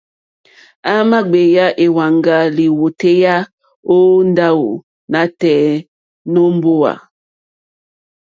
À 0.93 0.93
mà 1.09 1.19
gbèyá 1.29 1.65
èwàŋgá 1.83 2.37
lìwòtéyá 2.57 3.35
ó 3.95 3.95
ndáwò 4.29 4.69
nǎtɛ̀ɛ̀ 5.11 5.83
nǒ 6.31 6.41
mbówà. 6.55 6.93